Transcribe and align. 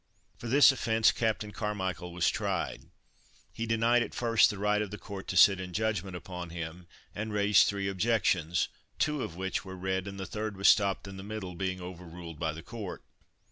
For 0.35 0.47
this 0.47 0.71
offence 0.71 1.11
Captain 1.11 1.51
Carmichael 1.51 2.11
was 2.11 2.27
tried. 2.31 2.89
He 3.53 3.67
denied 3.67 4.01
at 4.01 4.15
first 4.15 4.49
the 4.49 4.57
right 4.57 4.81
of 4.81 4.89
the 4.89 4.97
court 4.97 5.27
to 5.27 5.37
sit 5.37 5.59
in 5.59 5.73
judgment 5.73 6.15
upon 6.15 6.49
him, 6.49 6.87
and 7.13 7.31
raised 7.31 7.67
three 7.67 7.87
objections, 7.87 8.67
two 8.97 9.21
of 9.21 9.35
which 9.35 9.63
were 9.63 9.77
read, 9.77 10.07
and 10.07 10.19
the 10.19 10.25
third 10.25 10.57
was 10.57 10.67
stopped 10.67 11.07
in 11.07 11.17
the 11.17 11.21
middle, 11.23 11.53
being 11.53 11.79
overruled 11.81 12.39
by 12.39 12.51
the 12.51 12.63
court. 12.63 13.03